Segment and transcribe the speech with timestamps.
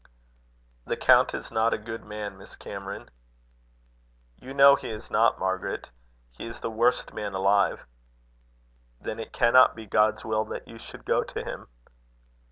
[0.87, 3.11] "The count is not a good man, Miss Cameron?"
[4.37, 5.91] "You know he is not, Margaret.
[6.31, 7.85] He is the worst man alive."
[8.99, 11.67] "Then it cannot be God's will that you should go to him."